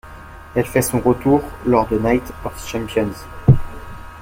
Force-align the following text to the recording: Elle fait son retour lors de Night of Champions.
Elle 0.55 0.65
fait 0.65 0.81
son 0.81 0.99
retour 0.99 1.43
lors 1.63 1.87
de 1.87 1.99
Night 1.99 2.33
of 2.43 2.67
Champions. 2.67 3.11